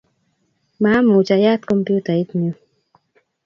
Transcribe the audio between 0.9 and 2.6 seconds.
amuch ayaat kompyutaitnyu